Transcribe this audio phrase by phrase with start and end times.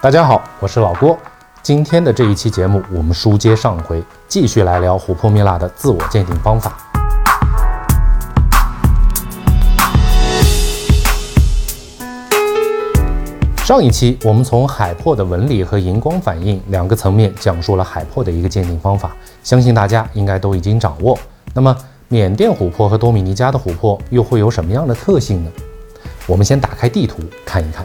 [0.00, 1.18] 大家好，我是老郭。
[1.60, 6.78] 今天的这一期节目，我们书接上回，继续来聊琥珀蜜蜡的自我鉴定方法。
[13.64, 19.10] 上一期我们从海珀的纹理和荧光反应两个层面讲述了海珀的一个鉴定方法，
[19.42, 21.18] 相信大家应该都已经掌握。
[21.52, 21.76] 那么，
[22.06, 25.50] 缅甸琥珀和多米尼加的琥珀又会有什么样的特性呢？
[26.28, 27.84] 我们先打开地图看一看，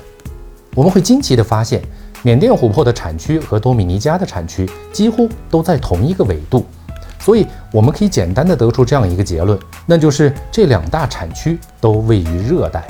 [0.76, 1.82] 我们会惊奇地发现，
[2.26, 6.66] 缅甸琥珀的产区和多米尼加的产区几乎都在同一个纬度，
[7.20, 12.82] 所以我们可以简单的得出这样一个结论，那就是这两大产区都位于热带。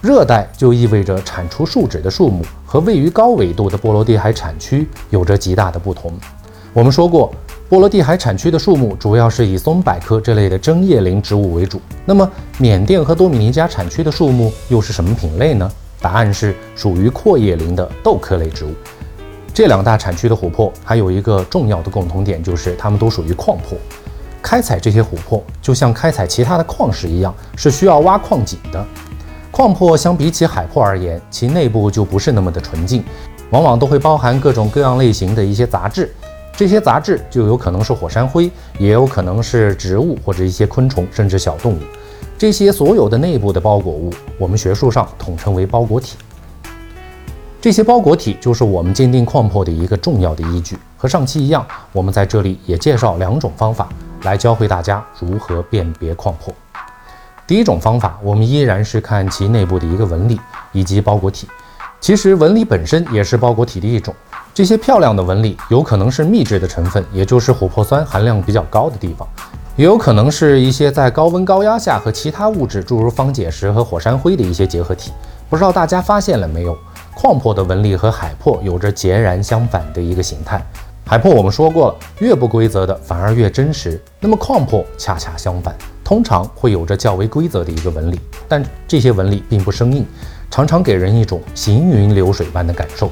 [0.00, 6.12] 热带就意味着产出树脂的数目和位于高纬度的波罗的海产区有着极大的不同。
[6.72, 7.32] 我们说过，
[7.68, 11.80] 波罗的海产区的树木主要是以松柏科这类的针叶林植物为主。
[12.04, 15.70] 那么，缅甸和多米尼加产区的树木又是什么品类呢？
[16.02, 18.74] 答案是属于阔叶林的豆科类植物。
[19.54, 23.78] 这两大产区的琥珀还有一个重要的共同点，就是它们都属于矿珀。
[24.42, 28.84] 开采这些琥珀就像开采其他的矿石一样，是需要挖矿井的。
[29.50, 33.04] 矿珀相比起海珀而言，其内部就不是那么的纯净，
[33.50, 36.12] 往往都会包含各种各样类型的一些杂质。
[36.56, 41.78] 这些杂质就有可能是火山灰，也有可能是植物或者一些昆虫，甚至小动物。
[42.42, 46.16] 这些所有的内部的包裹物，我们学术上统称为包裹体。
[47.60, 50.76] 这些包裹体就是我们鉴定矿珀的一个重要的依据。
[50.96, 53.88] 和上期一样，我们在这里也介绍两种方法
[54.24, 56.52] 来教会大家如何辨别矿珀。
[57.46, 60.40] 第一种方法，我们依然是看其内部的一个纹理
[60.72, 61.46] 以及包裹体。
[62.00, 64.12] 其实纹理本身也是包裹体的一种。
[64.52, 69.28] 这些漂亮的纹理有可能是秘制的成分，也就是琥珀酸含量比较高的地方，
[69.74, 75.12] 也有可能是一些在高温高压下和其他物质，诸如方解石和火山灰的一些结合体。
[75.48, 76.76] 不知道大家发现了没有？
[77.14, 80.62] 矿珀的纹理和海珀有着截然相反的一个形态。
[81.06, 83.98] 海珀我们说过了，越不规则的反而越真实。
[84.20, 85.74] 那么矿珀恰恰相反。
[86.04, 90.06] 通常会有着较为规则的一个纹理，但这些纹理并不生硬，
[90.50, 93.10] 常常给人一种行云流水般的感受。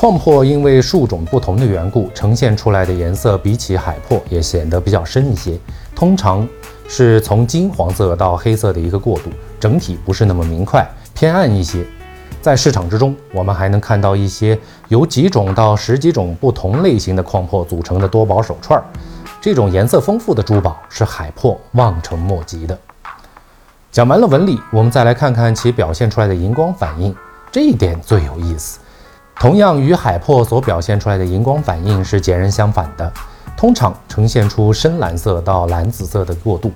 [0.00, 5.58] 矿珀因为树种不同的缘故，呈现出来的颜色比起海珀也显得比较深一些，
[5.92, 6.48] 通常
[6.86, 11.84] 是从金黄色到黑色的一个过渡，整体不是那么明快，偏暗一些。
[12.40, 18.80] 在市场之中，我们还能看到一些由几种到十几种不同类型的矿珀组成的多宝手串。
[19.40, 22.78] 这种颜色丰富的珠宝是海珀望尘莫及的。
[23.90, 27.12] 讲完了纹理，我们再来看看其表现出来的荧光反应，
[27.50, 28.78] 这一点最有意思。
[29.40, 33.12] 同样与海珀所表现出来的荧光反应是截然相反的，
[33.56, 36.72] 通常呈现出深蓝色到蓝紫色的过渡。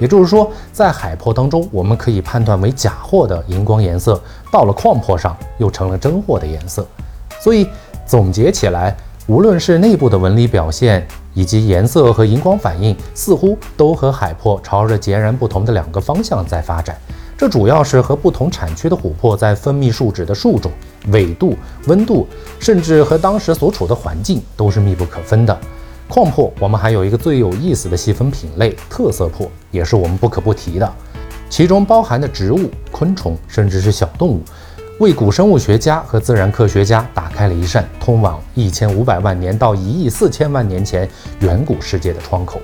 [0.00, 4.18] 也就是说，在海珀当中，我们可以判断为假货的荧光颜色，
[4.50, 6.86] 到了矿珀上又成了真货的颜色。
[7.38, 7.68] 所以
[8.06, 16.96] 总结起来，无论是内部的纹理表现，以及颜色和荧光反应似乎都和海珀朝着截然不同的两个方向在发展，
[17.36, 20.72] 这主要是和不同产区的琥珀在分泌树脂的树种、
[21.10, 21.56] 纬度、
[21.86, 22.26] 温度，
[22.58, 25.58] 甚至和当时所处的环境都是密不可分的。
[26.08, 30.94] 矿珀我们还有一个最有意思的细分品类——特色珀，也是我们不可不提的，
[31.50, 34.40] 其中包含的植物、昆虫，甚至是小动物。
[34.98, 41.06] 为古生物学家和自然科学家打开了一扇通往一千五百万年到一亿四千万年前
[41.40, 42.60] 远古世界的窗口，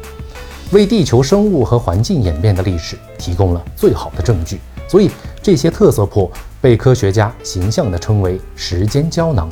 [0.71, 4.61] 为地球生物和环境演变的历史提供了最好的证据。
[4.89, 5.11] 所以，
[5.43, 6.31] 这些特色珀
[6.63, 9.51] 被科学家形象地称为“时间胶囊”。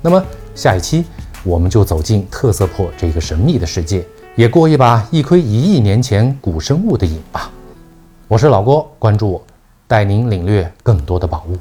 [0.00, 0.24] 那么，
[0.54, 1.04] 下一期
[1.44, 4.02] 我们就走进特色珀这个神秘的世界，
[4.34, 7.50] 也过一把一窥一亿年前古生物的瘾吧。
[8.26, 9.42] 我是老郭，关注我，
[9.86, 11.58] 带您领略更多的宝物。